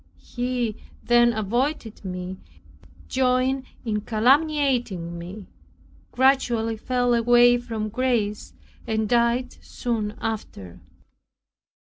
He 0.33 0.77
then 1.03 1.31
avoided 1.31 2.03
me, 2.03 2.39
joined 3.07 3.65
in 3.85 4.01
calumniating 4.01 5.19
me, 5.19 5.45
gradually 6.11 6.75
fell 6.75 7.13
away 7.13 7.59
from 7.59 7.89
grace, 7.89 8.55
and 8.87 9.07
died 9.07 9.57
soon 9.63 10.15
after. 10.19 10.79